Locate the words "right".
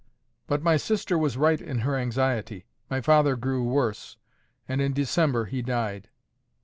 1.37-1.61